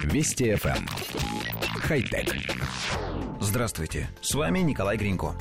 [0.00, 0.76] Вести FM.
[0.76, 0.86] Эм.
[1.80, 2.34] Хай-тек.
[3.40, 5.34] Здравствуйте, с вами Николай Гринько.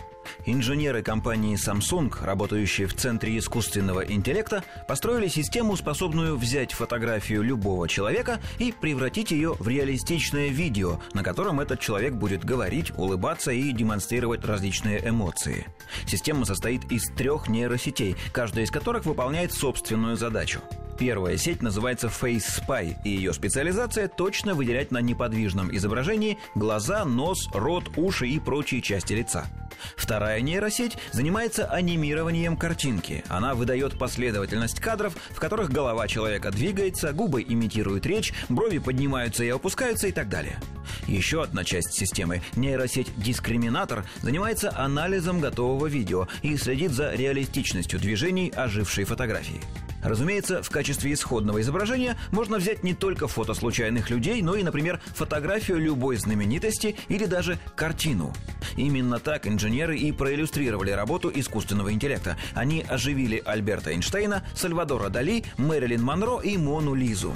[0.45, 8.39] Инженеры компании Samsung, работающие в Центре искусственного интеллекта, построили систему, способную взять фотографию любого человека
[8.59, 14.45] и превратить ее в реалистичное видео, на котором этот человек будет говорить, улыбаться и демонстрировать
[14.45, 15.67] различные эмоции.
[16.05, 20.61] Система состоит из трех нейросетей, каждая из которых выполняет собственную задачу.
[21.01, 27.49] Первая сеть называется Face Spy, и ее специализация точно выделять на неподвижном изображении глаза, нос,
[27.53, 29.47] рот, уши и прочие части лица.
[29.95, 33.23] Вторая нейросеть занимается анимированием картинки.
[33.29, 39.49] Она выдает последовательность кадров, в которых голова человека двигается, губы имитируют речь, брови поднимаются и
[39.49, 40.59] опускаются и так далее.
[41.07, 48.53] Еще одна часть системы, нейросеть Дискриминатор, занимается анализом готового видео и следит за реалистичностью движений
[48.55, 49.61] ожившей фотографии.
[50.03, 54.99] Разумеется, в качестве исходного изображения можно взять не только фото случайных людей, но и, например,
[55.15, 58.33] фотографию любой знаменитости или даже картину.
[58.77, 62.37] Именно так инженеры и проиллюстрировали работу искусственного интеллекта.
[62.53, 67.33] Они оживили Альберта Эйнштейна, Сальвадора Дали, Мэрилин Монро и Мону Лизу.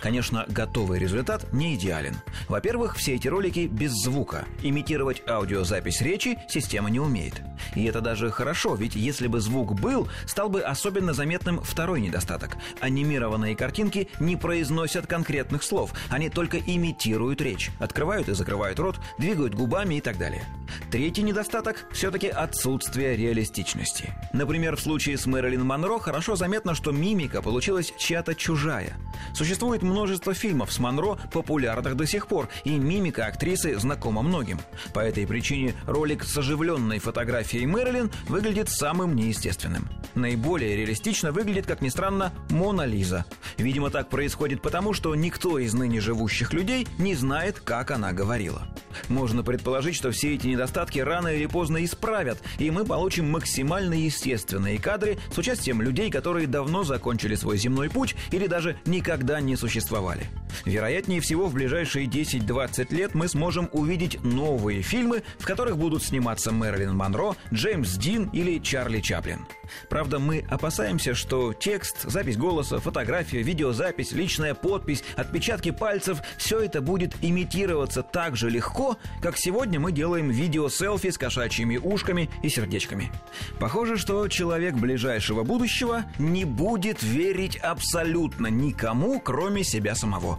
[0.00, 2.16] Конечно, готовый результат не идеален.
[2.48, 4.46] Во-первых, все эти ролики без звука.
[4.62, 7.42] Имитировать аудиозапись речи система не умеет.
[7.74, 12.56] И это даже хорошо, ведь если бы звук был, стал бы особенно заметным второй недостаток.
[12.80, 19.54] Анимированные картинки не произносят конкретных слов, они только имитируют речь, открывают и закрывают рот, двигают
[19.54, 20.44] губами и так далее.
[20.90, 24.12] Третий недостаток– все-таки отсутствие реалистичности.
[24.32, 28.96] Например, в случае с Мэрилин Монро хорошо заметно, что мимика получилась чья-то чужая.
[29.32, 34.58] Существует множество фильмов с Монро, популярных до сих пор, и мимика актрисы знакома многим.
[34.92, 39.88] По этой причине ролик с оживленной фотографией Мэрилин выглядит самым неестественным.
[40.16, 43.26] Наиболее реалистично выглядит, как ни странно, Мона Лиза.
[43.58, 48.66] Видимо, так происходит потому, что никто из ныне живущих людей не знает, как она говорила.
[49.08, 54.78] Можно предположить, что все эти недостатки рано или поздно исправят, и мы получим максимально естественные
[54.78, 60.26] кадры с участием людей, которые давно закончили свой земной путь или даже никогда не существовали.
[60.64, 66.52] Вероятнее всего, в ближайшие 10-20 лет мы сможем увидеть новые фильмы, в которых будут сниматься
[66.52, 69.46] Мэрилин Монро, Джеймс Дин или Чарли Чаплин.
[69.88, 76.80] Правда, мы опасаемся, что текст, запись голоса, фотография, видеозапись, личная подпись, отпечатки пальцев– все это
[76.80, 83.10] будет имитироваться так же легко, как сегодня мы делаем видео-селфи с кошачьими ушками и сердечками.
[83.58, 90.38] Похоже, что человек ближайшего будущего не будет верить абсолютно никому, кроме себя самого.